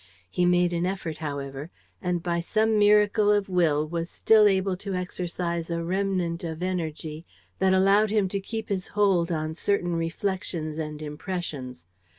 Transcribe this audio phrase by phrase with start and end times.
[0.31, 1.69] He made an effort, however,
[2.01, 7.23] and by some miracle of will was still able to exercise a remnant of energy
[7.59, 11.85] that allowed him to keep his hold on certain reflections and impressions.